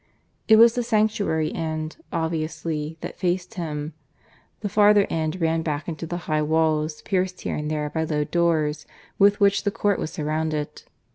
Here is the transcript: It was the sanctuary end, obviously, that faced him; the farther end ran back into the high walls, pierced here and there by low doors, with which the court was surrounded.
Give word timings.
It 0.47 0.55
was 0.55 0.73
the 0.73 0.81
sanctuary 0.81 1.53
end, 1.53 1.97
obviously, 2.11 2.97
that 3.01 3.19
faced 3.19 3.53
him; 3.53 3.93
the 4.61 4.67
farther 4.67 5.05
end 5.11 5.39
ran 5.39 5.61
back 5.61 5.87
into 5.87 6.07
the 6.07 6.17
high 6.25 6.41
walls, 6.41 7.03
pierced 7.03 7.41
here 7.41 7.55
and 7.55 7.69
there 7.69 7.87
by 7.91 8.05
low 8.05 8.23
doors, 8.23 8.87
with 9.19 9.39
which 9.39 9.63
the 9.63 9.69
court 9.69 9.99
was 9.99 10.09
surrounded. 10.11 10.81